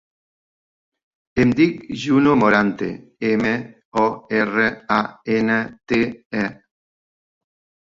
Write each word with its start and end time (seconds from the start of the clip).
Em 1.43 1.51
dic 1.59 1.83
Juno 2.03 2.33
Morante: 2.45 2.89
ema, 3.33 3.53
o, 4.07 4.07
erra, 4.41 4.67
a, 4.99 4.99
ena, 5.37 5.61
te, 5.93 6.03
e. 6.43 6.45